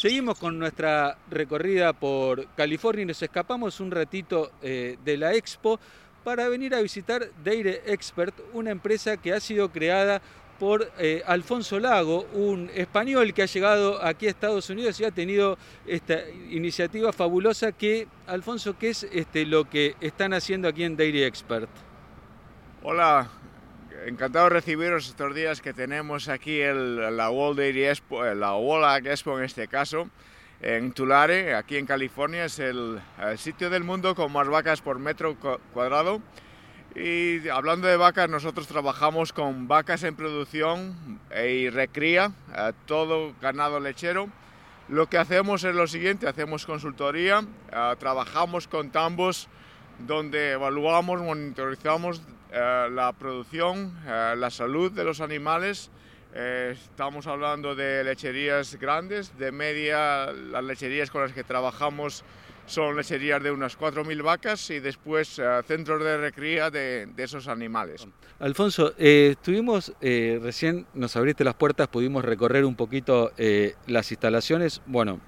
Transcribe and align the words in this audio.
Seguimos 0.00 0.38
con 0.38 0.58
nuestra 0.58 1.18
recorrida 1.30 1.92
por 1.92 2.46
California 2.54 3.02
y 3.02 3.06
nos 3.06 3.20
escapamos 3.20 3.80
un 3.80 3.90
ratito 3.90 4.50
eh, 4.62 4.96
de 5.04 5.18
la 5.18 5.34
expo 5.34 5.78
para 6.24 6.48
venir 6.48 6.74
a 6.74 6.80
visitar 6.80 7.28
Dairy 7.44 7.80
Expert, 7.84 8.34
una 8.54 8.70
empresa 8.70 9.18
que 9.18 9.34
ha 9.34 9.40
sido 9.40 9.70
creada 9.70 10.22
por 10.58 10.90
eh, 10.98 11.22
Alfonso 11.26 11.78
Lago, 11.78 12.26
un 12.32 12.70
español 12.74 13.34
que 13.34 13.42
ha 13.42 13.44
llegado 13.44 14.02
aquí 14.02 14.26
a 14.26 14.30
Estados 14.30 14.70
Unidos 14.70 14.98
y 15.00 15.04
ha 15.04 15.10
tenido 15.10 15.58
esta 15.86 16.26
iniciativa 16.48 17.12
fabulosa 17.12 17.72
que, 17.72 18.08
Alfonso, 18.26 18.78
¿qué 18.78 18.88
es 18.88 19.04
este, 19.12 19.44
lo 19.44 19.68
que 19.68 19.96
están 20.00 20.32
haciendo 20.32 20.66
aquí 20.66 20.82
en 20.82 20.96
Dairy 20.96 21.24
Expert? 21.24 21.68
Hola, 22.82 23.28
encantado 24.06 24.44
de 24.44 24.50
recibiros 24.50 25.08
estos 25.08 25.34
días 25.34 25.60
que 25.60 25.72
tenemos 25.72 26.28
aquí 26.28 26.60
el, 26.60 27.16
la 27.16 27.30
World 27.30 27.58
Dairy 27.58 27.86
Expo, 27.86 28.24
eh, 28.24 28.34
la 28.34 28.54
World 28.54 29.06
Expo 29.06 29.38
en 29.38 29.44
este 29.44 29.68
caso, 29.68 30.08
en 30.60 30.92
Tulare, 30.92 31.54
aquí 31.54 31.76
en 31.76 31.86
California. 31.86 32.44
Es 32.44 32.58
el, 32.58 33.00
sitio 33.36 33.70
del 33.70 33.84
mundo 33.84 34.14
con 34.14 34.32
más 34.32 34.48
vacas 34.48 34.80
por 34.80 34.98
metro 34.98 35.36
cuadrado. 35.72 36.20
Y 36.94 37.48
hablando 37.48 37.86
de 37.86 37.96
vacas, 37.96 38.28
nosotros 38.28 38.66
trabajamos 38.66 39.32
con 39.32 39.68
vacas 39.68 40.02
en 40.02 40.16
producción 40.16 41.20
y 41.30 41.70
recría, 41.70 42.32
eh, 42.56 42.72
todo 42.86 43.32
ganado 43.40 43.78
lechero. 43.78 44.28
Lo 44.88 45.06
que 45.08 45.18
hacemos 45.18 45.62
es 45.62 45.74
lo 45.74 45.86
siguiente, 45.86 46.26
hacemos 46.26 46.66
consultoría, 46.66 47.44
eh, 47.72 47.94
trabajamos 47.98 48.66
con 48.66 48.90
tambos 48.90 49.48
donde 50.00 50.52
evaluamos, 50.52 51.20
monitorizamos 51.20 52.18
eh, 52.18 52.22
la 52.52 53.12
producción, 53.18 53.96
eh, 54.06 54.34
la 54.36 54.50
salud 54.50 54.90
de 54.92 55.04
los 55.04 55.20
animales. 55.20 55.90
Eh, 56.34 56.76
estamos 56.76 57.26
hablando 57.26 57.74
de 57.74 58.04
lecherías 58.04 58.76
grandes, 58.76 59.36
de 59.38 59.50
media, 59.50 60.32
las 60.32 60.64
lecherías 60.64 61.10
con 61.10 61.22
las 61.22 61.32
que 61.32 61.44
trabajamos 61.44 62.24
son 62.66 62.96
lecherías 62.96 63.42
de 63.42 63.50
unas 63.50 63.76
4.000 63.76 64.22
vacas 64.22 64.70
y 64.70 64.78
después 64.78 65.40
centros 65.66 66.04
de 66.04 66.18
recría 66.18 66.70
de, 66.70 67.06
de, 67.06 67.24
esos 67.24 67.48
animales. 67.48 68.06
Alfonso, 68.38 68.94
estuvimos, 68.96 69.92
recién 70.00 70.86
nos 70.94 71.16
abriste 71.16 71.42
las 71.42 71.54
puertas, 71.54 71.88
pudimos 71.88 72.24
recorrer 72.24 72.64
un 72.64 72.76
poquito 72.76 73.32
las 73.88 74.12
instalaciones. 74.12 74.82
Bueno, 74.86 75.20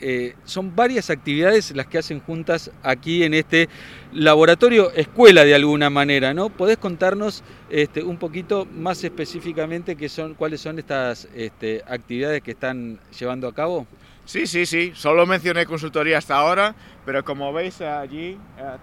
eh, 0.00 0.34
son 0.44 0.74
varias 0.76 1.10
actividades 1.10 1.74
las 1.74 1.86
que 1.86 1.98
hacen 1.98 2.20
juntas 2.20 2.70
aquí 2.82 3.22
en 3.22 3.34
este 3.34 3.68
laboratorio 4.12 4.92
escuela 4.92 5.44
de 5.44 5.54
alguna 5.54 5.90
manera, 5.90 6.34
¿no? 6.34 6.50
¿Podés 6.50 6.76
contarnos 6.76 7.42
este, 7.70 8.02
un 8.02 8.18
poquito 8.18 8.66
más 8.66 9.02
específicamente 9.04 9.96
qué 9.96 10.08
son, 10.08 10.34
cuáles 10.34 10.60
son 10.60 10.78
estas 10.78 11.28
este, 11.34 11.82
actividades 11.86 12.42
que 12.42 12.52
están 12.52 12.98
llevando 13.18 13.48
a 13.48 13.54
cabo? 13.54 13.86
Sí, 14.24 14.46
sí, 14.46 14.64
sí, 14.64 14.92
solo 14.94 15.26
mencioné 15.26 15.66
consultoría 15.66 16.18
hasta 16.18 16.36
ahora, 16.36 16.74
pero 17.04 17.24
como 17.24 17.52
veis 17.52 17.80
allí 17.80 18.38
eh, 18.58 18.76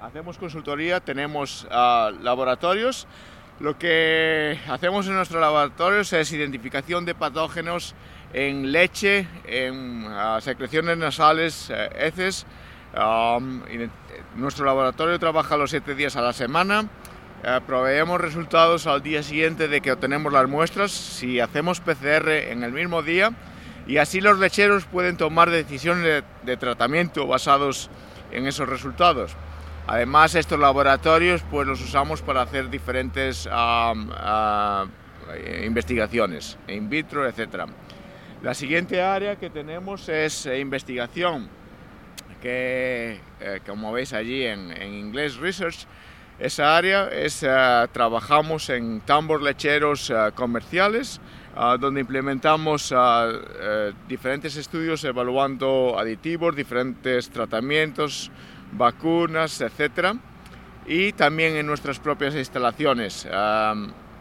hacemos 0.00 0.38
consultoría, 0.38 1.00
tenemos 1.00 1.66
ah, 1.70 2.12
laboratorios, 2.22 3.06
lo 3.60 3.78
que 3.78 4.58
hacemos 4.68 5.06
en 5.06 5.14
nuestros 5.14 5.40
laboratorios 5.40 6.12
es 6.12 6.32
identificación 6.32 7.04
de 7.04 7.14
patógenos 7.14 7.94
en 8.32 8.72
leche, 8.72 9.28
en 9.44 10.06
uh, 10.06 10.40
secreciones 10.40 10.98
nasales, 10.98 11.70
uh, 11.70 11.74
heces. 11.96 12.46
Um, 12.96 13.62
nuestro 14.36 14.64
laboratorio 14.64 15.18
trabaja 15.18 15.56
los 15.56 15.70
siete 15.70 15.94
días 15.94 16.16
a 16.16 16.22
la 16.22 16.32
semana. 16.32 16.82
Uh, 16.82 17.60
proveemos 17.64 18.20
resultados 18.20 18.88
al 18.88 19.02
día 19.02 19.22
siguiente 19.22 19.68
de 19.68 19.80
que 19.80 19.92
obtenemos 19.92 20.32
las 20.32 20.48
muestras, 20.48 20.90
si 20.90 21.38
hacemos 21.38 21.80
PCR 21.80 22.28
en 22.28 22.64
el 22.64 22.72
mismo 22.72 23.02
día, 23.02 23.30
y 23.86 23.98
así 23.98 24.20
los 24.20 24.38
lecheros 24.38 24.84
pueden 24.86 25.16
tomar 25.16 25.50
decisiones 25.50 26.02
de, 26.02 26.24
de 26.42 26.56
tratamiento 26.56 27.26
basados 27.26 27.88
en 28.32 28.46
esos 28.48 28.68
resultados. 28.68 29.36
Además, 29.86 30.34
estos 30.34 30.58
laboratorios 30.58 31.42
pues 31.50 31.66
los 31.66 31.80
usamos 31.82 32.22
para 32.22 32.42
hacer 32.42 32.70
diferentes 32.70 33.46
uh, 33.46 34.86
investigaciones, 35.64 36.56
in 36.68 36.88
vitro, 36.88 37.26
etcétera. 37.28 37.66
La 38.44 38.52
siguiente 38.52 39.00
área 39.00 39.36
que 39.36 39.48
tenemos 39.48 40.06
es 40.10 40.44
eh, 40.44 40.58
investigación, 40.58 41.48
que 42.42 43.18
eh, 43.40 43.60
como 43.66 43.90
veis 43.90 44.12
allí 44.12 44.44
en, 44.44 44.70
inglés, 44.82 45.36
research. 45.36 45.86
Esa 46.38 46.76
área 46.76 47.08
es, 47.08 47.42
eh, 47.42 47.88
trabajamos 47.92 48.68
en 48.68 49.00
tambos 49.00 49.40
lecheros 49.40 50.12
comerciales, 50.34 51.22
donde 51.80 52.00
implementamos 52.00 52.92
diferentes 54.08 54.56
estudios 54.56 55.04
evaluando 55.04 55.96
aditivos, 55.98 56.54
diferentes 56.54 57.30
tratamientos, 57.30 58.30
vacunas, 58.76 59.60
etc. 59.60 60.16
Y 60.86 61.12
también 61.12 61.56
en 61.56 61.66
nuestras 61.66 61.98
propias 61.98 62.34
instalaciones. 62.34 63.26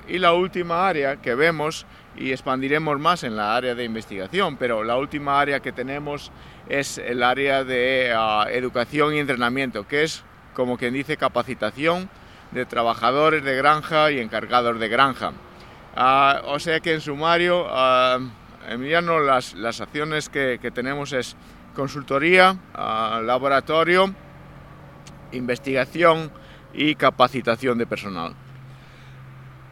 y 0.08 0.20
la 0.20 0.34
última 0.34 0.88
área 0.88 1.18
que 1.18 1.36
vemos 1.36 1.86
y 2.16 2.32
expandiremos 2.32 3.00
más 3.00 3.24
en 3.24 3.36
la 3.36 3.56
área 3.56 3.76
de 3.76 3.84
investigación, 3.84 4.58
pero 4.58 4.84
la 4.84 4.98
última 4.98 5.40
área 5.40 5.60
que 5.60 5.72
tenemos 5.72 6.32
es 6.70 6.98
el 6.98 7.24
área 7.24 7.64
de 7.64 8.14
ah, 8.16 8.46
educación 8.50 9.16
y 9.16 9.20
entrenamiento, 9.20 9.88
que 9.88 10.04
es, 10.04 10.24
como 10.54 10.78
quien 10.78 10.94
dice, 10.94 11.18
capacitación 11.18 12.10
de 12.52 12.66
trabajadores 12.66 13.44
de 13.44 13.56
granja 13.56 14.12
y 14.12 14.20
encargados 14.20 14.80
de 14.80 14.88
granja. 14.88 15.32
Ah, 15.96 16.42
o 16.46 16.60
sea 16.60 16.80
que 16.80 16.94
en 16.94 17.02
sumario, 17.02 17.66
uh, 17.66 18.30
Emiliano, 18.70 19.20
las, 19.20 19.54
las 19.56 19.82
acciones 19.82 20.30
que, 20.30 20.60
que, 20.62 20.72
tenemos 20.72 21.14
es 21.14 21.36
consultoría, 21.76 22.56
laboratorio, 22.74 24.14
investigación 25.34 26.32
y 26.74 26.96
capacitación 26.96 27.78
de 27.78 27.86
personal. 27.86 28.34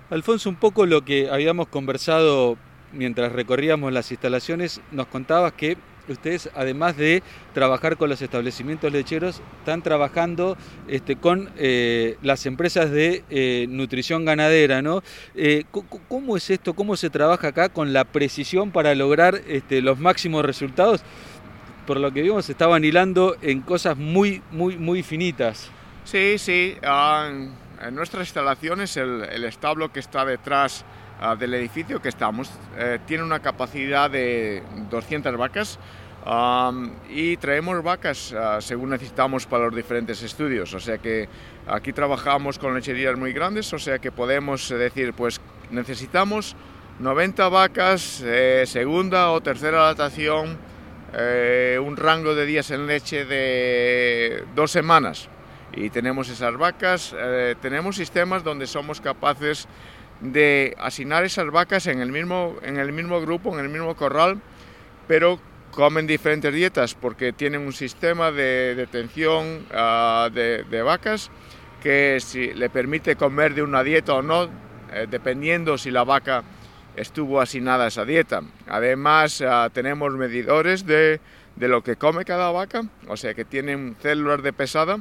Alfonso, 0.10 0.50
un 0.50 0.58
poco 0.58 0.86
lo 0.86 1.06
que 1.06 1.30
habíamos 1.30 1.68
conversado 1.68 2.58
mientras 2.94 3.32
recorríamos 3.32 3.94
las 3.94 4.12
instalaciones, 4.12 4.82
nos 4.92 5.08
contabas 5.08 5.54
que 5.54 5.78
ustedes, 6.10 6.50
además 6.56 6.98
de 6.98 7.24
trabajar 7.54 7.98
con 7.98 8.10
los 8.10 8.22
establecimientos 8.22 8.92
lecheros, 8.92 9.42
están 9.60 9.82
trabajando 9.82 10.58
este, 10.88 11.16
con 11.16 11.50
eh, 11.58 12.18
las 12.22 12.46
empresas 12.46 12.92
de 12.92 13.24
eh, 13.30 13.68
nutrición 13.70 14.26
ganadera, 14.26 14.82
¿no? 14.82 15.04
Eh, 15.36 15.64
¿Cómo 16.08 16.38
es 16.38 16.50
esto? 16.50 16.74
¿Cómo 16.74 16.98
se 16.98 17.10
trabaja 17.10 17.50
acá 17.50 17.70
con 17.70 17.94
la 17.94 18.04
precisión 18.04 18.72
para 18.72 18.96
lograr 18.96 19.42
este, 19.48 19.82
los 19.82 20.00
máximos 20.00 20.44
resultados? 20.46 21.04
Por 21.86 22.00
lo 22.00 22.12
que 22.12 22.22
vimos, 22.22 22.50
estaban 22.50 22.84
hilando 22.84 23.36
en 23.42 23.62
cosas 23.62 23.98
muy, 23.98 24.42
muy, 24.52 24.78
muy 24.78 25.04
finitas. 25.04 25.70
Sí, 26.04 26.38
sí. 26.38 26.78
Um 26.84 27.62
en 27.82 27.96
nuestras 27.96 28.28
instalaciones 28.28 28.96
el, 28.98 29.44
establo 29.44 29.92
que 29.92 30.00
está 30.00 30.24
detrás 30.24 30.86
ah, 31.20 31.36
del 31.36 31.54
edificio 31.54 32.02
que 32.02 32.10
estamos 32.10 32.52
eh, 32.78 33.00
tiene 33.06 33.24
una 33.24 33.40
capacidad 33.40 34.10
de 34.10 34.64
200 34.90 35.36
vacas 35.38 35.80
y 37.10 37.38
traemos 37.38 37.82
vacas 37.82 38.34
ah, 38.38 38.60
según 38.62 38.92
necesitamos 38.92 39.48
para 39.48 39.66
los 39.66 39.76
diferentes 39.76 40.22
estudios. 40.22 40.74
O 40.76 40.80
sea 40.80 41.00
que 41.00 41.28
aquí 41.68 41.94
trabajamos 41.94 42.60
con 42.60 42.76
lecherías 42.76 43.18
muy 43.18 43.34
grandes, 43.34 43.74
o 43.74 43.80
sea 43.80 43.98
que 43.98 44.12
podemos 44.12 44.70
decir, 44.70 45.14
pues 45.14 45.42
necesitamos 45.72 46.56
90 47.00 47.50
vacas, 47.50 48.22
eh, 48.24 48.66
segunda 48.68 49.32
o 49.32 49.42
tercera 49.42 49.88
lactación, 49.88 50.60
eh, 51.14 51.80
un 51.84 51.98
rango 51.98 52.36
de 52.36 52.46
días 52.46 52.72
en 52.72 52.88
leche 52.88 53.26
de 53.26 54.44
dos 54.56 54.72
semanas. 54.72 55.30
Y 55.74 55.90
tenemos 55.90 56.30
esas 56.30 56.56
vacas, 56.58 57.16
eh, 57.18 57.56
tenemos 57.62 57.96
sistemas 57.96 58.44
donde 58.44 58.68
somos 58.68 59.00
capaces 59.00 59.68
de 60.20 60.76
asignar 60.80 61.24
esas 61.24 61.50
vacas 61.50 61.88
en 61.88 62.02
el 62.02 62.12
mismo, 62.12 62.56
en 62.62 62.78
el 62.78 62.92
mismo 62.92 63.22
grupo, 63.22 63.54
en 63.54 63.66
el 63.66 63.70
mismo 63.70 63.96
corral, 63.96 64.40
pero 65.08 65.40
comen 65.72 66.06
diferentes 66.06 66.54
dietas 66.54 66.94
porque 66.94 67.34
tienen 67.34 67.62
un 67.62 67.74
sistema 67.74 68.32
de 68.32 68.76
detención 68.76 69.66
ah, 69.74 70.30
de, 70.32 70.82
vacas 70.84 71.32
que 71.82 72.20
si, 72.20 72.54
le 72.54 72.70
permite 72.70 73.16
comer 73.16 73.56
de 73.56 73.64
una 73.64 73.84
dieta 73.84 74.14
o 74.14 74.22
no, 74.22 74.50
eh, 74.94 75.08
dependiendo 75.10 75.78
si 75.78 75.90
la 75.90 76.04
vaca 76.04 76.44
estuvo 76.96 77.42
asignada 77.42 77.88
esa 77.88 78.06
dieta. 78.06 78.42
Además, 78.68 79.42
ah, 79.42 79.70
tenemos 79.74 80.14
medidores 80.14 80.86
de, 80.86 81.20
de 81.56 81.68
lo 81.68 81.84
que 81.84 81.96
come 81.96 82.26
cada 82.26 82.52
vaca, 82.52 82.84
o 83.08 83.18
sea 83.18 83.34
que 83.34 83.46
tienen 83.46 83.96
células 84.02 84.44
de 84.44 84.54
pesada 84.54 85.00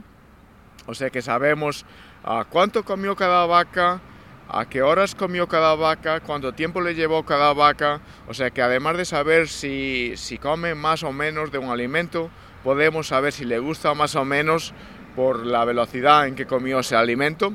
o 0.87 0.94
sea 0.94 1.10
que 1.10 1.22
sabemos 1.22 1.84
a 2.25 2.44
cuánto 2.44 2.84
comió 2.84 3.14
cada 3.14 3.46
vaca, 3.46 4.00
a 4.48 4.69
qué 4.69 4.82
horas 4.82 5.14
comió 5.14 5.46
cada 5.46 5.75
vaca, 5.75 6.20
cuánto 6.20 6.52
tiempo 6.52 6.81
le 6.81 6.94
llevó 6.94 7.25
cada 7.25 7.52
vaca. 7.52 8.00
O 8.28 8.34
sea 8.34 8.50
que 8.50 8.62
además 8.62 8.96
de 8.96 9.04
saber 9.04 9.48
si, 9.48 10.14
si 10.16 10.38
come 10.38 10.75
más 10.75 11.02
o 11.02 11.12
menos 11.12 11.52
de 11.52 11.58
un 11.58 11.70
alimento, 11.70 12.31
podemos 12.64 13.08
saber 13.08 13.32
si 13.32 13.44
le 13.44 13.58
gusta 13.58 13.94
más 13.94 14.16
o 14.16 14.25
menos 14.25 14.75
por 15.14 15.46
la 15.46 15.64
velocidad 15.64 16.26
en 16.26 16.34
que 16.34 16.46
comió 16.46 16.81
ese 16.81 16.96
alimento. 16.96 17.52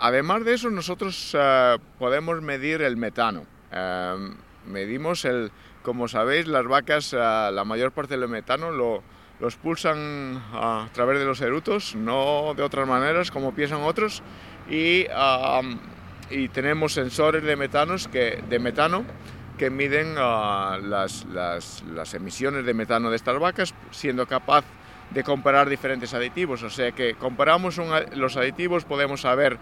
Además 0.00 0.44
de 0.44 0.54
eso, 0.54 0.70
nosotros 0.70 1.34
eh, 1.38 1.78
podemos 1.98 2.42
medir 2.42 2.82
el 2.82 2.96
metano. 2.96 3.44
Em, 3.70 4.36
medimos 4.66 5.24
el 5.24 5.50
como 5.82 6.08
sabéis, 6.08 6.48
las 6.48 6.66
vacas, 6.66 7.12
la 7.12 7.62
mayor 7.64 7.92
parte 7.92 8.18
del 8.18 8.28
metano 8.28 8.72
lo, 8.72 9.04
lo 9.38 9.46
expulsan 9.46 10.42
a 10.52 10.88
través 10.92 11.20
de 11.20 11.24
los 11.24 11.40
erutos, 11.40 11.94
no 11.94 12.54
de 12.56 12.64
otras 12.64 12.88
maneras 12.88 13.30
como 13.30 13.54
piensan 13.54 13.82
otros, 13.82 14.20
y, 14.68 15.06
y 16.28 16.48
tenemos 16.48 16.92
sensores 16.92 17.44
de, 17.44 17.54
metanos 17.54 18.08
que, 18.08 18.42
de 18.48 18.58
metano 18.58 19.04
que 19.58 19.70
miden 19.70 20.16
las, 20.16 21.24
las, 21.24 22.14
emisiones 22.14 22.66
de 22.66 22.74
metano 22.74 23.10
de 23.10 23.16
estas 23.16 23.38
vacas, 23.38 23.72
siendo 23.92 24.26
capaz 24.26 24.64
de 25.10 25.22
comparar 25.22 25.68
diferentes 25.68 26.12
aditivos. 26.14 26.64
O 26.64 26.70
sea 26.70 26.92
que 26.92 27.14
comparamos 27.14 27.80
los 28.14 28.36
aditivos, 28.36 28.84
podemos 28.84 29.20
saber 29.20 29.58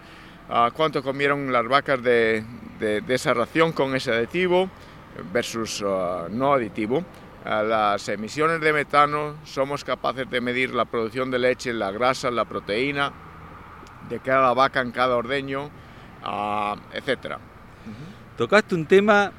cuánto 0.73 1.01
comieron 1.03 1.51
las 1.51 1.67
vacas 1.67 2.01
de, 2.01 2.43
de, 2.79 3.01
de, 3.01 3.15
esa 3.15 3.33
ración 3.33 3.71
con 3.71 3.95
ese 3.95 4.11
aditivo 4.11 4.69
versus 5.31 5.81
uh, 5.81 6.27
no 6.29 6.53
aditivo. 6.53 7.03
las 7.45 8.09
emisiones 8.09 8.59
de 8.59 8.73
metano 8.73 9.35
somos 9.43 9.83
capaces 9.83 10.29
de 10.29 10.41
medir 10.41 10.73
la 10.73 10.85
producción 10.85 11.29
de 11.31 11.39
leche, 11.39 11.73
la 11.73 11.91
grasa, 11.91 12.31
la 12.31 12.45
proteína 12.45 13.11
de 14.09 14.19
cada 14.19 14.53
vaca 14.53 14.81
en 14.81 14.91
cada 14.91 15.15
ordeño, 15.15 15.69
etc. 16.93 17.37
Tocaste 18.37 18.75
un 18.75 18.85
tema 18.85 19.31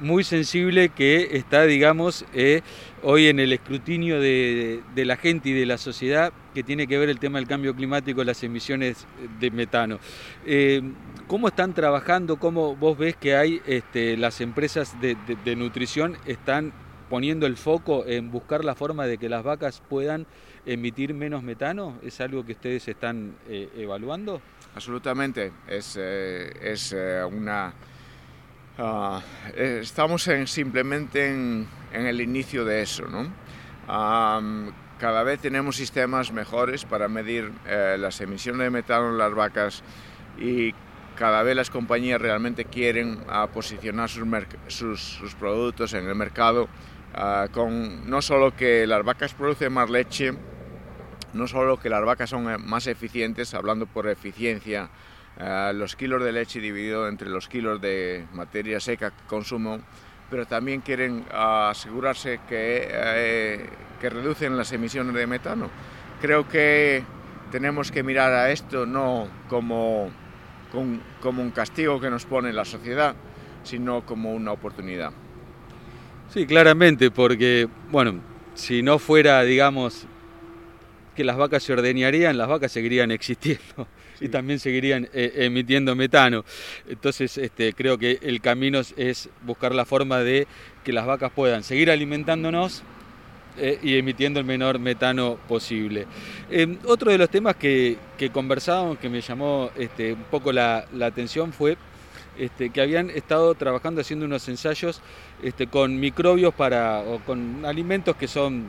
muy 0.00 0.24
sensible 0.24 0.90
que 0.90 1.36
está, 1.36 1.64
digamos, 1.64 2.24
eh, 2.34 2.62
hoy 3.02 3.26
en 3.26 3.40
el 3.40 3.52
escrutinio 3.52 4.20
de, 4.20 4.82
la 4.96 5.16
gente 5.16 5.50
y 5.50 5.52
de 5.52 5.66
la 5.66 5.78
sociedad, 5.78 6.32
que 6.54 6.62
tiene 6.62 6.86
que 6.86 6.98
ver 6.98 7.08
el 7.08 7.18
tema 7.18 7.38
del 7.38 7.48
cambio 7.48 7.74
climático, 7.74 8.22
las 8.24 8.42
emisiones 8.42 9.06
de 9.40 9.50
metano. 9.50 9.98
Eh, 10.46 10.82
¿Cómo 11.26 11.48
están 11.48 11.74
trabajando? 11.74 12.38
¿Cómo 12.38 12.76
vos 12.76 12.96
ves 12.96 13.16
que 13.16 13.36
hay 13.36 13.60
este, 13.66 14.16
las 14.16 14.40
empresas 14.40 14.96
de, 15.00 15.16
nutrición 15.56 16.16
están 16.26 16.72
poniendo 17.10 17.46
el 17.46 17.56
foco 17.56 18.04
en 18.06 18.30
buscar 18.30 18.64
la 18.64 18.74
forma 18.74 19.06
de 19.06 19.18
que 19.18 19.28
las 19.28 19.42
vacas 19.42 19.82
puedan 19.88 20.26
emitir 20.66 21.14
menos 21.14 21.42
metano? 21.42 21.98
¿Es 22.02 22.20
algo 22.20 22.44
que 22.44 22.52
ustedes 22.52 22.86
están 22.88 23.36
eh, 23.48 23.68
evaluando? 23.76 24.40
Absolutamente, 24.74 25.52
es, 25.66 25.96
es 25.96 26.94
una 27.30 27.74
Eh, 28.78 29.80
estamos 29.82 30.28
en, 30.28 30.46
simplemente 30.46 31.28
en, 31.28 31.66
el 31.92 32.20
inicio 32.20 32.64
de 32.64 32.82
eso. 32.82 33.06
¿no? 33.08 33.32
cada 34.98 35.22
vez 35.22 35.40
tenemos 35.40 35.76
sistemas 35.76 36.32
mejores 36.32 36.84
para 36.84 37.08
medir 37.08 37.52
eh, 37.66 37.96
las 37.98 38.20
emisiones 38.20 38.62
de 38.62 38.70
metano 38.70 39.10
en 39.10 39.18
las 39.18 39.32
vacas 39.32 39.82
y 40.38 40.74
cada 41.16 41.42
vez 41.42 41.56
las 41.56 41.70
compañías 41.70 42.20
realmente 42.20 42.64
quieren 42.64 43.24
ah, 43.28 43.48
posicionar 43.52 44.10
sus, 44.10 44.98
sus, 45.00 45.34
productos 45.34 45.94
en 45.94 46.06
el 46.06 46.14
mercado 46.14 46.68
ah, 47.14 47.46
con 47.52 48.08
no 48.08 48.22
solo 48.22 48.54
que 48.54 48.86
las 48.86 49.04
vacas 49.04 49.34
producen 49.34 49.72
más 49.72 49.88
leche, 49.88 50.32
no 51.32 51.46
solo 51.46 51.78
que 51.78 51.88
las 51.88 52.04
vacas 52.04 52.30
son 52.30 52.50
eh, 52.50 52.58
más 52.58 52.86
eficientes, 52.86 53.54
hablando 53.54 53.86
por 53.86 54.08
eficiencia, 54.08 54.90
los 55.72 55.94
kilos 55.94 56.22
de 56.24 56.32
leche 56.32 56.60
dividido 56.60 57.08
entre 57.08 57.28
los 57.28 57.48
kilos 57.48 57.80
de 57.80 58.26
materia 58.32 58.80
seca 58.80 59.10
que 59.10 59.22
consumo, 59.26 59.80
pero 60.30 60.46
también 60.46 60.80
quieren 60.80 61.24
asegurarse 61.30 62.40
que, 62.48 62.88
eh, 62.90 63.66
que 64.00 64.10
reducen 64.10 64.56
las 64.56 64.72
emisiones 64.72 65.14
de 65.14 65.26
metano. 65.26 65.70
Creo 66.20 66.48
que 66.48 67.04
tenemos 67.52 67.92
que 67.92 68.02
mirar 68.02 68.32
a 68.32 68.50
esto 68.50 68.84
no 68.84 69.28
como, 69.48 70.10
como 71.22 71.42
un 71.42 71.50
castigo 71.50 72.00
que 72.00 72.10
nos 72.10 72.26
pone 72.26 72.52
la 72.52 72.64
sociedad, 72.64 73.14
sino 73.62 74.04
como 74.04 74.32
una 74.32 74.52
oportunidad. 74.52 75.12
Sí, 76.30 76.46
claramente, 76.46 77.10
porque, 77.10 77.68
bueno, 77.90 78.20
si 78.54 78.82
no 78.82 78.98
fuera, 78.98 79.42
digamos, 79.44 80.06
que 81.14 81.24
las 81.24 81.36
vacas 81.36 81.62
se 81.62 81.72
ordeñarían, 81.72 82.36
las 82.36 82.48
vacas 82.48 82.72
seguirían 82.72 83.10
existiendo 83.12 83.86
y 84.20 84.28
también 84.28 84.58
seguirían 84.58 85.08
eh, 85.12 85.32
emitiendo 85.36 85.94
metano. 85.94 86.44
Entonces 86.88 87.38
este, 87.38 87.72
creo 87.72 87.98
que 87.98 88.18
el 88.22 88.40
camino 88.40 88.80
es 88.96 89.28
buscar 89.42 89.74
la 89.74 89.84
forma 89.84 90.20
de 90.20 90.46
que 90.84 90.92
las 90.92 91.06
vacas 91.06 91.32
puedan 91.32 91.62
seguir 91.62 91.90
alimentándonos 91.90 92.82
eh, 93.56 93.78
y 93.82 93.96
emitiendo 93.96 94.38
el 94.38 94.46
menor 94.46 94.78
metano 94.78 95.36
posible. 95.48 96.06
Em, 96.50 96.78
otro 96.86 97.10
de 97.10 97.18
los 97.18 97.28
temas 97.28 97.56
que, 97.56 97.96
que 98.16 98.30
conversábamos, 98.30 98.98
que 98.98 99.08
me 99.08 99.20
llamó 99.20 99.70
este, 99.76 100.12
un 100.12 100.24
poco 100.24 100.52
la, 100.52 100.86
atención, 101.02 101.52
fue 101.52 101.76
este, 102.38 102.70
que 102.70 102.80
habían 102.80 103.10
estado 103.10 103.54
trabajando 103.56 104.00
haciendo 104.00 104.26
unos 104.26 104.48
ensayos 104.48 105.02
con 105.70 105.98
microbios 105.98 106.54
para, 106.54 107.00
o 107.00 107.18
con 107.20 107.64
alimentos 107.64 108.14
que 108.14 108.28
son 108.28 108.66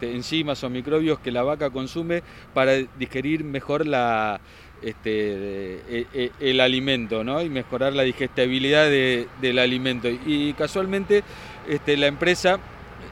enzimas 0.00 0.64
o 0.64 0.70
microbios 0.70 1.18
que 1.18 1.30
la 1.30 1.42
vaca 1.42 1.70
consume 1.70 2.22
para 2.52 2.72
digerir 2.98 3.44
mejor 3.44 3.86
la, 3.86 4.40
este, 4.84 5.80
e, 5.88 6.06
e, 6.12 6.30
el 6.40 6.60
alimento 6.60 7.24
¿no? 7.24 7.42
y 7.42 7.48
mejorar 7.48 7.92
la 7.92 8.02
digestibilidad 8.02 8.88
del 8.88 9.58
alimento. 9.58 10.08
Y 10.08 10.52
casualmente 10.54 11.22
este, 11.68 11.96
la 11.96 12.06
empresa, 12.06 12.58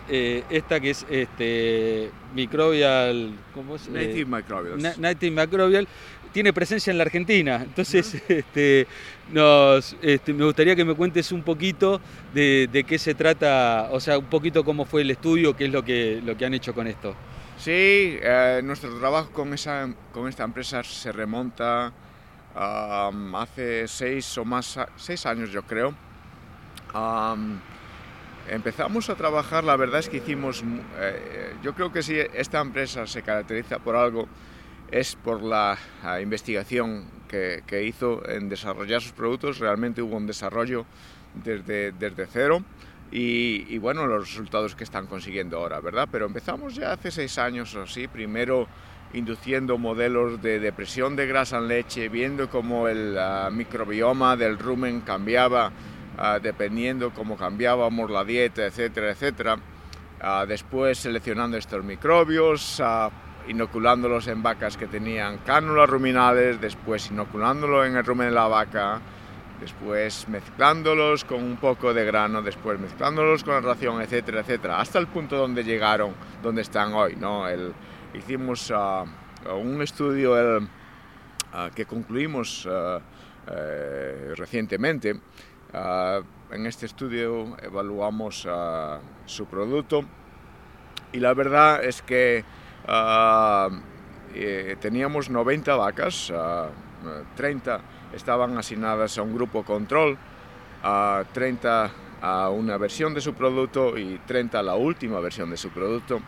eh, 0.08 0.44
esta 0.50 0.80
que 0.80 0.90
es 0.90 1.06
este, 1.08 2.10
Microbial, 2.34 3.32
¿cómo 3.54 3.76
es? 3.76 3.88
Native 3.88 4.26
Microbial. 4.26 5.00
Native 5.00 5.30
Microbial, 5.30 5.88
tiene 6.32 6.52
presencia 6.52 6.90
en 6.90 6.98
la 6.98 7.04
Argentina. 7.04 7.60
Entonces, 7.62 8.22
este, 8.28 8.86
nos, 9.32 9.96
este, 10.02 10.32
me 10.32 10.44
gustaría 10.44 10.74
que 10.74 10.84
me 10.84 10.94
cuentes 10.94 11.32
un 11.32 11.42
poquito 11.42 12.00
de, 12.34 12.84
qué 12.86 12.98
se 12.98 13.14
trata, 13.14 13.88
o 13.92 14.00
sea, 14.00 14.18
un 14.18 14.26
poquito 14.26 14.64
cómo 14.64 14.84
fue 14.84 15.02
el 15.02 15.10
estudio, 15.10 15.56
qué 15.56 15.66
es 15.66 15.72
lo 15.72 15.84
que, 15.84 16.20
lo 16.24 16.36
que 16.36 16.44
han 16.44 16.54
hecho 16.54 16.74
con 16.74 16.86
esto. 16.86 17.14
Sí, 17.62 18.18
eh, 18.20 18.60
nuestro 18.64 18.98
trabajo 18.98 19.30
con, 19.30 19.54
esa, 19.54 19.88
con 20.12 20.26
esta 20.26 20.42
empresa 20.42 20.82
se 20.82 21.12
remonta 21.12 21.92
hace 22.56 23.86
seis 23.86 24.36
o 24.36 24.44
más, 24.44 24.80
seis 24.96 25.24
años 25.26 25.52
yo 25.52 25.62
creo. 25.62 25.94
empezamos 28.48 29.08
a 29.10 29.14
trabajar, 29.14 29.62
la 29.62 29.76
verdad 29.76 30.00
es 30.00 30.08
que 30.08 30.16
hicimos, 30.16 30.64
eh, 30.98 31.54
yo 31.62 31.72
creo 31.72 31.92
que 31.92 32.02
si 32.02 32.18
esta 32.18 32.60
empresa 32.60 33.06
se 33.06 33.22
caracteriza 33.22 33.78
por 33.78 33.94
algo, 33.94 34.26
es 34.90 35.14
por 35.14 35.40
la, 35.40 35.78
investigación 36.20 37.08
que, 37.28 37.62
que, 37.64 37.84
hizo 37.84 38.28
en 38.28 38.48
desarrollar 38.48 39.00
sus 39.00 39.12
productos, 39.12 39.60
realmente 39.60 40.02
hubo 40.02 40.16
un 40.16 40.26
desarrollo 40.26 40.84
desde, 41.44 41.92
desde 41.92 42.26
cero 42.26 42.64
y, 43.14 43.76
bueno, 43.78 44.06
los 44.06 44.30
resultados 44.30 44.74
que 44.74 44.84
están 44.84 45.06
consiguiendo 45.06 45.58
ahora, 45.58 45.80
¿verdad? 45.80 46.08
Pero 46.10 46.24
empezamos 46.24 46.74
ya 46.74 46.92
hace 46.92 47.10
seis 47.10 47.36
años 47.38 47.74
o 47.74 47.82
así, 47.82 48.08
primero 48.08 48.66
induciendo 49.12 49.76
modelos 49.76 50.40
de 50.40 50.58
depresión 50.58 51.14
de 51.14 51.26
grasa 51.26 51.58
en 51.58 51.68
leche, 51.68 52.08
viendo 52.08 52.48
cómo 52.48 52.88
el 52.88 53.18
ah, 53.18 53.50
microbioma 53.52 54.36
del 54.36 54.58
rumen 54.58 55.02
cambiaba 55.02 55.70
uh, 56.18 56.40
dependiendo 56.40 57.12
cómo 57.12 57.36
cambiábamos 57.36 58.10
la 58.10 58.24
dieta, 58.24 58.66
etcétera, 58.66 59.10
etcétera. 59.10 59.56
Uh, 59.56 60.46
después 60.46 60.98
seleccionando 60.98 61.56
estos 61.56 61.82
microbios, 61.84 62.80
inoculándolos 63.48 64.28
en 64.28 64.42
vacas 64.42 64.76
que 64.76 64.86
tenían 64.86 65.38
cánulas 65.38 65.88
ruminales, 65.88 66.60
después 66.60 67.10
inoculándolo 67.10 67.84
en 67.84 67.96
el 67.96 68.04
rumen 68.04 68.28
de 68.28 68.34
la 68.34 68.46
vaca, 68.46 69.00
después 69.62 70.28
mezclándolos 70.28 71.24
con 71.24 71.40
un 71.42 71.56
poco 71.56 71.94
de 71.94 72.04
grano, 72.04 72.42
después 72.42 72.80
mezclándolos 72.80 73.44
con 73.44 73.54
la 73.54 73.60
ración, 73.60 74.02
etcétera, 74.02 74.40
etcétera, 74.40 74.80
hasta 74.80 74.98
el 74.98 75.06
punto 75.06 75.36
donde 75.36 75.62
llegaron, 75.62 76.14
donde 76.42 76.62
están 76.62 76.92
hoy. 76.94 77.14
¿no? 77.14 77.48
El, 77.48 77.72
hicimos 78.12 78.72
ah, 78.74 79.04
un 79.54 79.80
estudio 79.80 80.34
ah, 81.52 81.70
que 81.72 81.86
concluimos 81.86 82.68
eh, 82.68 84.34
recientemente. 84.36 85.20
en 86.50 86.66
este 86.66 86.86
estudio 86.86 87.56
evaluamos 87.62 88.46
su 89.26 89.46
producto 89.46 90.04
y 91.12 91.20
la 91.20 91.34
verdad 91.34 91.84
es 91.84 92.02
que 92.02 92.44
eh, 94.34 94.76
teníamos 94.80 95.30
90 95.30 95.76
vacas, 95.76 96.32
30 97.36 97.80
estaban 98.14 98.56
asignadas 98.58 99.18
a 99.18 99.22
un 99.22 99.34
grupo 99.34 99.64
control, 99.64 100.16
a 100.82 101.24
30 101.32 101.90
a 102.22 102.50
una 102.50 102.76
versión 102.78 103.12
de 103.14 103.20
su 103.20 103.34
producto 103.34 103.98
y 103.98 104.20
30 104.26 104.60
a 104.60 104.62
la 104.62 104.76
última 104.76 105.18
versión 105.20 105.50
de 105.50 105.56
su 105.56 105.70
producto. 105.70 106.20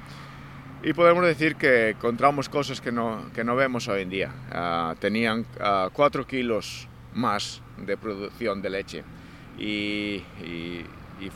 Y 0.83 0.93
podemos 0.93 1.25
decir 1.25 1.57
que 1.57 1.91
encontramos 1.91 2.49
cosas 2.49 2.81
que 2.81 2.93
no, 2.93 3.31
que 3.33 3.45
no 3.45 3.57
vemos 3.57 3.89
hoy 3.89 4.03
en 4.03 4.11
día. 4.11 4.35
Ah, 4.51 4.95
tenían 4.99 5.47
4 5.55 6.23
ah, 6.23 6.27
kilos 6.29 6.89
más 7.15 7.63
de 7.79 7.97
producción 7.97 8.61
de 8.61 8.71
leche. 8.71 9.05
Y, 9.57 10.23
y, 10.43 10.85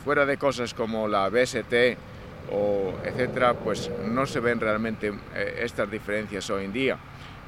fuera 0.03 0.23
de 0.23 0.37
cosas 0.37 0.75
como 0.75 1.07
la 1.07 1.29
BST 1.29 1.97
o 2.51 2.93
etcétera, 3.03 3.55
pues 3.55 3.89
no 4.07 4.27
se 4.27 4.39
ven 4.39 4.59
realmente 4.59 5.11
eh, 5.33 5.61
estas 5.63 5.89
diferencias 5.89 6.47
hoy 6.51 6.65
en 6.65 6.73
día. 6.73 6.97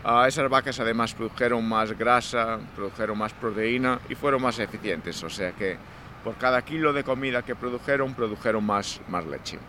Uh, 0.03 0.25
esas 0.25 0.49
vacas 0.49 0.79
además 0.79 1.13
produjeron 1.13 1.67
más 1.67 1.95
grasa, 1.95 2.59
produjeron 2.75 3.17
más 3.17 3.33
proteína 3.33 3.99
y 4.09 4.15
fueron 4.15 4.41
más 4.41 4.57
eficientes, 4.57 5.23
o 5.23 5.29
sea 5.29 5.51
que 5.51 5.77
por 6.23 6.35
cada 6.37 6.61
kilo 6.63 6.91
de 6.91 7.03
comida 7.03 7.43
que 7.43 7.55
produjeron, 7.55 8.13
produjeron 8.13 8.63
más, 8.63 8.99
más 9.07 9.25
leche. 9.25 9.59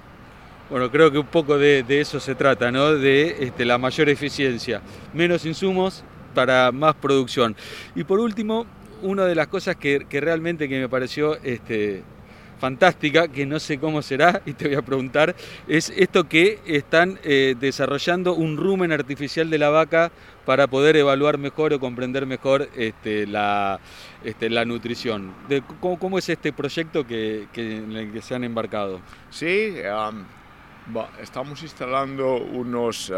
Bueno, 0.71 0.91
creo 0.91 1.11
que 1.11 1.19
un 1.19 1.27
poco 1.27 1.59
de, 1.59 1.85
eso 1.89 2.19
se 2.19 2.35
trata, 2.35 2.71
¿no? 2.71 2.95
De 2.95 3.45
este, 3.45 3.65
la 3.65 3.77
mayor 3.77 4.09
eficiencia, 4.09 4.81
menos 5.13 5.45
insumos 5.45 6.03
para 6.35 6.73
más 6.73 6.95
producción. 6.95 7.55
Y 7.95 8.05
por 8.05 8.21
último, 8.21 8.65
una 9.03 9.27
de 9.27 9.35
las 9.35 9.49
cosas 9.49 9.77
que, 9.77 10.07
realmente 10.11 10.69
que 10.69 10.81
me 10.81 10.89
pareció 10.89 11.37
este, 11.43 12.03
fantástica, 12.63 13.27
que 13.27 13.45
no 13.45 13.59
sé 13.59 13.81
cómo 13.81 14.03
será, 14.03 14.41
y 14.47 14.53
te 14.53 14.69
voy 14.69 14.77
a 14.77 14.83
preguntar, 14.83 15.35
es 15.67 15.93
esto 15.97 16.29
que 16.29 16.61
están 16.65 17.19
eh, 17.25 17.57
desarrollando 17.59 18.35
un 18.35 18.57
rumen 18.57 18.93
artificial 18.93 19.51
de 19.51 19.59
la 19.59 19.69
vaca 19.69 20.13
para 20.47 20.69
poder 20.69 20.97
evaluar 20.97 21.39
mejor 21.39 21.73
o 21.73 21.81
comprender 21.81 22.25
mejor 22.25 22.69
este, 22.77 23.27
la, 23.27 23.81
este, 24.23 24.49
nutrición. 24.65 25.35
De, 25.49 25.65
¿cómo, 25.81 26.19
es 26.19 26.29
este 26.29 26.53
proyecto 26.53 27.05
que, 27.05 27.49
en 27.57 27.97
el 27.97 28.13
que 28.13 28.23
se 28.23 28.37
han 28.37 28.45
embarcado? 28.45 29.01
Sí, 29.29 29.75
estamos 31.21 31.65
instalando 31.65 32.37
unos 32.37 33.13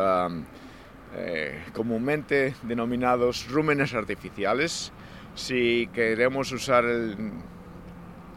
eh, 1.16 1.62
comúnmente 1.74 2.54
denominados 2.62 3.46
rúmenes 3.50 3.92
artificiales. 3.92 4.90
Si 5.34 5.86
queremos 5.92 6.50
usar 6.50 6.86
el, 6.86 7.16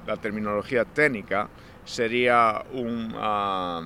la 0.08 0.16
terminología 0.16 0.86
técnica, 0.86 1.50
sería 1.84 2.64
un, 2.72 3.14
ah, 3.18 3.86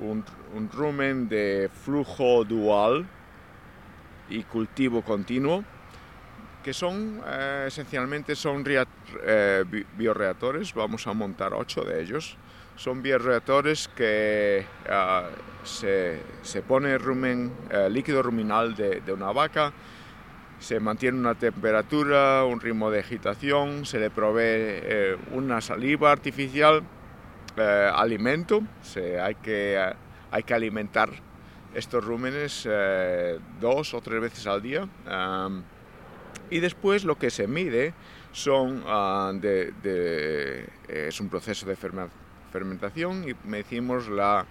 un, 0.00 0.24
rumen 0.72 1.28
de 1.28 1.70
flujo 1.84 2.42
dual 2.44 3.06
y 4.30 4.42
cultivo 4.44 5.02
continuo, 5.02 5.62
que 6.64 6.72
son 6.72 7.20
eh, 7.26 7.64
esencialmente 7.68 8.34
son 8.34 8.64
eh, 8.66 9.64
bioreactores, 9.96 10.72
vamos 10.72 11.06
a 11.06 11.12
montar 11.12 11.52
ocho 11.54 11.82
de 11.82 12.02
ellos. 12.02 12.36
Son 12.76 13.02
bioreactores 13.02 13.88
que 13.88 14.64
ah, 14.88 15.28
se, 15.64 16.18
se, 16.42 16.62
pone 16.62 16.96
rumen, 16.96 17.52
eh, 17.70 17.90
líquido 17.90 18.22
ruminal 18.22 18.74
de 18.74 19.12
una 19.12 19.32
vaca, 19.32 19.70
se 20.60 20.78
mantiene 20.78 21.18
una 21.18 21.34
temperatura, 21.34 22.44
un 22.44 22.60
ritmo 22.60 22.90
de 22.90 23.00
agitación, 23.00 23.86
se 23.86 23.98
le 23.98 24.10
provee 24.10 24.44
eh, 24.44 25.16
una 25.32 25.60
saliva 25.60 26.12
artificial, 26.12 26.82
eh, 27.56 27.90
alimento, 27.92 28.62
hay, 29.20 29.34
que, 29.36 29.74
eh, 29.74 29.92
hay 30.30 30.42
que 30.42 30.54
alimentar 30.54 31.10
estos 31.74 32.04
rúmenes 32.04 32.68
dos 33.60 33.94
o 33.94 34.00
tres 34.00 34.20
veces 34.20 34.46
al 34.46 34.60
día. 34.60 34.88
y 36.50 36.58
después 36.58 37.04
lo 37.04 37.16
que 37.16 37.30
se 37.30 37.46
mide 37.46 37.94
son 38.32 38.82
ah, 38.86 39.32
de, 39.32 40.68
es 40.88 41.20
un 41.20 41.28
proceso 41.28 41.66
de 41.66 41.76
fermentación 42.50 43.28
y 43.28 43.34
medimos 43.48 44.08
la 44.08 44.44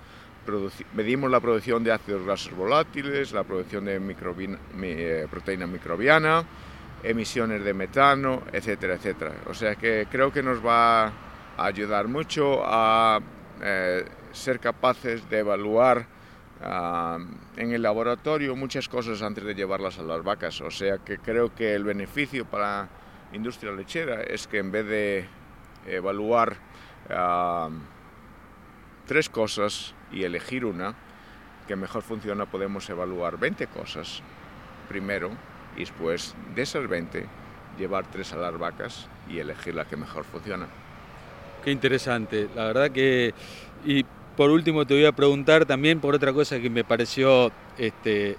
medimos 0.94 1.30
la 1.30 1.40
producción 1.40 1.84
de 1.84 1.92
ácidos 1.92 2.26
grasos 2.26 2.56
volátiles, 2.56 3.32
la 3.32 3.44
producción 3.44 3.86
de 3.86 3.96
eh, 4.82 5.28
proteína 5.30 5.68
microbiana, 5.68 6.44
emisiones 7.04 7.64
de 7.64 7.74
metano, 7.74 8.44
etcétera, 8.52 8.96
etcétera. 8.96 9.34
O 9.48 9.54
sea 9.54 9.76
que 9.76 10.08
creo 10.10 10.32
que 10.32 10.44
nos 10.44 10.66
va 10.66 11.08
a 11.08 11.12
ayudar 11.58 12.08
mucho 12.08 12.62
a 12.64 13.20
eh, 13.62 14.06
ser 14.32 14.60
capaces 14.60 15.30
de 15.30 15.40
evaluar 15.40 16.06
ah, 16.62 17.18
en 17.58 17.72
el 17.72 17.82
laboratorio 17.82 18.56
muchas 18.56 18.88
cosas 18.88 19.22
antes 19.22 19.44
de 19.44 19.56
llevarlas 19.56 20.00
a 20.00 20.04
las 20.04 20.24
vacas. 20.24 20.62
O 20.62 20.72
sea 20.72 21.00
que 21.00 21.18
creo 21.18 21.54
que 21.54 21.74
el 21.74 21.84
beneficio 21.84 22.46
para 22.46 22.88
la 23.32 23.36
industria 23.36 23.72
lechera 23.72 24.22
es 24.24 24.48
que 24.48 24.60
en 24.60 24.72
vez 24.72 24.86
de 24.86 25.26
evaluar 25.88 26.56
ah, 27.10 27.70
tres 29.10 29.28
cosas 29.28 29.96
y 30.12 30.24
elegir 30.24 30.66
una 30.66 30.94
que 31.68 31.76
mejor 31.76 32.04
funciona, 32.04 32.46
podemos 32.46 32.88
evaluar 32.92 33.40
20 33.40 33.66
cosas 33.66 34.22
primero 34.88 35.32
y 35.76 35.80
después 35.80 36.36
de 36.54 36.62
esas 36.62 36.88
20 36.88 37.26
llevar 37.80 38.06
tres 38.12 38.34
a 38.34 38.38
las 38.38 38.56
vacas 38.60 39.10
y 39.28 39.40
elegir 39.40 39.74
la 39.74 39.86
que 39.86 39.98
mejor 39.98 40.26
funciona. 40.26 40.68
Qué 41.64 41.72
interesante, 41.72 42.50
la 42.56 42.66
verdad 42.66 42.92
que... 42.92 43.34
Y 43.84 44.06
por 44.38 44.52
último 44.52 44.86
te 44.86 44.94
voy 44.94 45.06
a 45.06 45.12
preguntar 45.12 45.66
también 45.66 46.00
por 46.00 46.14
otra 46.14 46.32
cosa 46.32 46.60
que 46.60 46.70
me 46.70 46.84
pareció 46.84 47.52
este, 47.80 48.38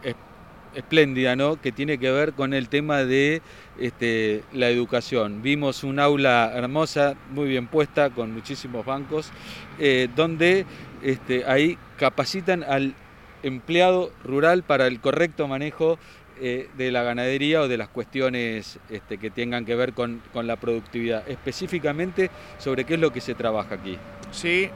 espléndida, 0.74 1.36
¿no? 1.36 1.60
que 1.60 1.72
tiene 1.72 1.98
que 1.98 2.10
ver 2.10 2.32
con 2.32 2.54
el 2.54 2.68
tema 2.68 3.04
de 3.04 3.42
este, 3.78 4.42
la 4.52 4.68
educación. 4.68 5.42
Vimos 5.42 5.84
un 5.84 5.98
aula 5.98 6.52
hermosa, 6.54 7.14
muy 7.30 7.48
bien 7.48 7.66
puesta, 7.66 8.10
con 8.10 8.32
muchísimos 8.32 8.84
bancos, 8.84 9.30
eh, 9.78 10.08
donde 10.14 10.66
este, 11.02 11.44
ahí 11.46 11.78
capacitan 11.98 12.62
al 12.62 12.94
empleado 13.42 14.12
rural 14.24 14.62
para 14.62 14.86
el 14.86 15.00
correcto 15.00 15.48
manejo 15.48 15.98
eh, 16.42 16.68
de 16.76 16.90
la 16.90 17.02
ganadería 17.02 17.62
o 17.62 17.68
de 17.68 17.76
las 17.76 17.88
cuestiones 17.88 18.78
este, 18.88 19.18
que 19.18 19.30
tengan 19.30 19.64
que 19.64 19.74
ver 19.74 19.92
con, 19.92 20.22
la 20.34 20.56
productividad. 20.56 21.28
Específicamente 21.28 22.30
sobre 22.58 22.84
qué 22.84 22.94
es 22.94 23.00
lo 23.00 23.12
que 23.12 23.20
se 23.20 23.34
trabaja 23.34 23.74
aquí. 23.74 23.98
Sí, 24.30 24.70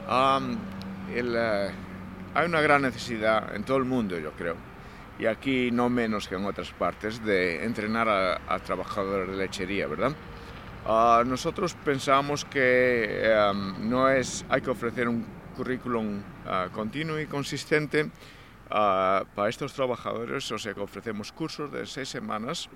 eh, 1.15 1.69
hay 2.33 2.45
una 2.45 2.61
gran 2.61 2.81
necesidad 2.81 3.55
en 3.55 3.63
todo 3.63 3.77
el 3.77 3.85
mundo, 3.85 4.19
yo 4.19 4.31
creo 4.31 4.74
y 5.17 5.25
aquí 5.25 5.71
no 5.71 5.89
menos 5.89 6.27
que 6.27 6.35
en 6.35 6.45
otras 6.45 6.71
partes, 6.71 7.23
de 7.23 7.63
entrenar 7.63 8.09
a, 8.09 8.59
trabajadores 8.59 9.29
de 9.29 9.37
lechería, 9.37 9.87
¿verdad? 9.87 10.13
Ah, 10.85 11.23
nosotros 11.25 11.73
pensamos 11.73 12.45
que 12.45 13.31
em, 13.31 13.89
no 13.89 14.09
es, 14.09 14.45
hay 14.49 14.61
que 14.61 14.69
ofrecer 14.69 15.07
un 15.07 15.25
currículum 15.55 16.21
ah, 16.45 16.67
continuo 16.71 17.19
y 17.19 17.25
consistente 17.25 18.11
ah, 18.69 19.23
para 19.33 19.49
estos 19.49 19.73
trabajadores, 19.73 20.51
o 20.51 20.59
sea 20.59 20.73
que 20.73 20.81
ofrecemos 20.81 21.31
cursos 21.31 21.71
de 21.71 21.85
seis 21.85 22.09
semanas. 22.09 22.69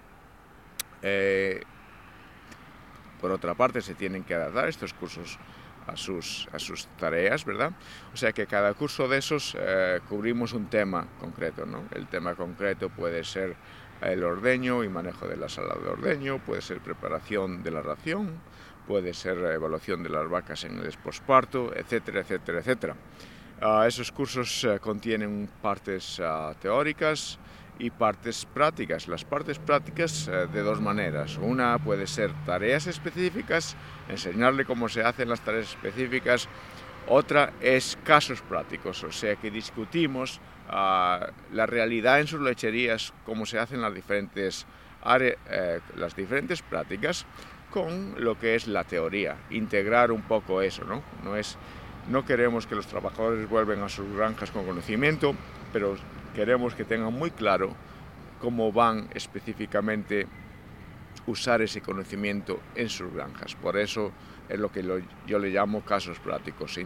Eh, 1.01 1.61
por 3.21 3.31
otra 3.31 3.53
parte, 3.53 3.81
se 3.81 3.95
tienen 3.95 4.23
que 4.23 4.33
adaptar 4.33 4.69
estos 4.69 4.93
cursos 4.93 5.37
a 5.89 5.97
sus, 5.97 6.47
a 6.51 6.59
sus 6.59 6.87
tareas, 6.97 7.45
¿verdad? 7.45 7.71
O 8.13 8.17
sea 8.17 8.31
que 8.31 8.47
cada 8.47 8.73
curso 8.73 9.07
de 9.07 9.17
esos 9.17 9.55
eh, 9.59 9.99
cubrimos 10.07 10.53
un 10.53 10.67
tema 10.67 11.07
concreto, 11.19 11.65
¿no? 11.65 11.83
El 11.91 12.07
tema 12.07 12.35
concreto 12.35 12.89
puede 12.89 13.23
ser 13.23 13.55
el 14.01 14.23
ordeño 14.23 14.83
y 14.83 14.89
manejo 14.89 15.27
de 15.27 15.37
la 15.37 15.49
sala 15.49 15.75
de 15.75 15.89
ordeño, 15.89 16.39
puede 16.39 16.61
ser 16.61 16.79
preparación 16.79 17.63
de 17.63 17.71
la 17.71 17.81
ración, 17.81 18.39
puede 18.87 19.13
ser 19.13 19.37
evaluación 19.37 20.03
de 20.03 20.09
las 20.09 20.27
vacas 20.29 20.63
en 20.63 20.79
el 20.79 20.91
posparto, 21.03 21.75
etcétera, 21.75 22.21
etcétera, 22.21 22.59
etcétera. 22.59 22.95
Ah, 23.61 23.85
esos 23.87 24.11
cursos 24.11 24.63
eh, 24.63 24.79
contienen 24.79 25.49
partes 25.61 26.21
ah, 26.23 26.53
teóricas, 26.61 27.37
y 27.79 27.89
partes 27.89 28.45
prácticas. 28.45 29.07
Las 29.07 29.25
partes 29.25 29.57
prácticas 29.57 30.27
eh, 30.27 30.47
de 30.51 30.61
dos 30.61 30.81
maneras. 30.81 31.37
Una 31.37 31.79
puede 31.79 32.05
ser 32.05 32.31
tareas 32.45 32.85
específicas, 32.85 33.75
enseñarle 34.09 34.65
cómo 34.65 34.89
se 34.89 35.01
hacen 35.01 35.29
las 35.29 35.41
tareas 35.41 35.69
específicas. 35.69 36.47
Otra 37.07 37.53
es 37.61 37.97
casos 38.03 38.41
prácticos, 38.41 39.03
o 39.03 39.11
sea 39.11 39.37
que 39.37 39.49
discutimos 39.49 40.39
ah, 40.67 41.31
la 41.51 41.65
realidad 41.65 42.19
en 42.19 42.27
sus 42.27 42.41
lecherías, 42.41 43.13
cómo 43.25 43.47
se 43.47 43.57
hacen 43.57 43.81
las 43.81 43.95
diferentes, 43.95 44.67
eh, 45.19 45.79
las 45.95 46.15
diferentes 46.15 46.61
prácticas 46.61 47.25
con 47.71 48.15
lo 48.17 48.37
que 48.37 48.55
es 48.55 48.67
la 48.67 48.83
teoría, 48.83 49.37
integrar 49.49 50.11
un 50.11 50.23
poco 50.23 50.61
eso, 50.61 50.83
¿no? 50.85 51.01
No, 51.23 51.35
es, 51.35 51.57
no 52.09 52.25
queremos 52.25 52.67
que 52.67 52.75
los 52.75 52.87
trabajadores 52.87 53.47
vuelvan 53.47 53.81
a 53.81 53.89
sus 53.89 54.11
granjas 54.15 54.51
con 54.51 54.65
conocimiento, 54.65 55.33
pero 55.71 55.95
queremos 56.35 56.75
que 56.75 56.85
tengan 56.85 57.13
muy 57.13 57.31
claro 57.31 57.75
cómo 58.39 58.71
van 58.71 59.09
específicamente 59.13 60.27
usar 61.27 61.61
ese 61.61 61.81
conocimiento 61.81 62.59
en 62.75 62.89
sus 62.89 63.13
granjas. 63.13 63.55
Por 63.55 63.77
eso 63.77 64.11
es 64.47 64.59
lo 64.59 64.71
que 64.71 64.83
yo 65.27 65.39
le 65.39 65.49
llamo 65.49 65.81
casos 65.81 66.19
prácticos, 66.19 66.79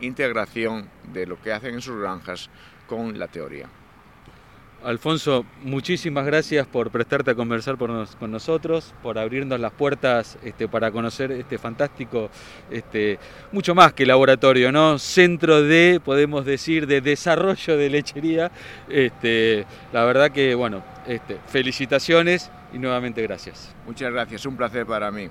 integración 0.00 0.88
de 1.12 1.26
lo 1.26 1.40
que 1.40 1.52
hacen 1.52 1.74
en 1.74 1.82
sus 1.82 2.00
granjas 2.00 2.48
con 2.86 3.18
la 3.18 3.28
teoría. 3.28 3.68
Alfonso, 4.84 5.44
muchísimas 5.62 6.26
gracias 6.26 6.66
por 6.66 6.90
prestarte 6.90 7.30
a 7.30 7.34
conversar 7.34 7.76
con 7.76 8.30
nosotros, 8.30 8.94
por 9.02 9.18
abrirnos 9.18 9.60
las 9.60 9.72
puertas 9.72 10.38
este, 10.42 10.66
para 10.68 10.90
conocer 10.90 11.30
este 11.32 11.58
fantástico, 11.58 12.30
este, 12.70 13.18
mucho 13.52 13.74
más 13.74 13.92
que 13.92 14.04
laboratorio, 14.04 14.72
¿no? 14.72 14.98
Centro 14.98 15.62
de, 15.62 16.00
podemos 16.04 16.44
decir, 16.44 16.86
de 16.86 17.00
desarrollo 17.00 17.76
de 17.76 17.90
lechería. 17.90 18.50
Este, 18.88 19.66
la 19.92 20.04
verdad 20.04 20.30
que, 20.30 20.54
bueno, 20.54 20.82
este, 21.06 21.38
felicitaciones 21.46 22.50
y 22.72 22.78
nuevamente 22.78 23.22
gracias. 23.22 23.74
Muchas 23.86 24.12
gracias, 24.12 24.44
un 24.46 24.56
placer 24.56 24.86
para 24.86 25.10
mí. 25.10 25.28